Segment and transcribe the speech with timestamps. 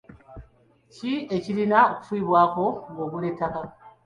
[0.93, 3.61] Ki ekirina okufiibwako ng'ogula ettaka?